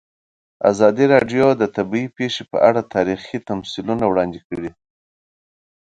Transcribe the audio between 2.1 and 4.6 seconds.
پېښې په اړه تاریخي تمثیلونه وړاندې